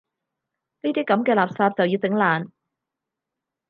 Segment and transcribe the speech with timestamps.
[0.81, 2.49] 呢啲噉嘅垃圾就要整爛